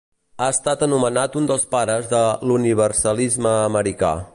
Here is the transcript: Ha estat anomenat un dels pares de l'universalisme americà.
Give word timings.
Ha 0.43 0.45
estat 0.53 0.85
anomenat 0.85 1.37
un 1.41 1.51
dels 1.53 1.67
pares 1.75 2.09
de 2.17 2.25
l'universalisme 2.51 3.57
americà. 3.73 4.15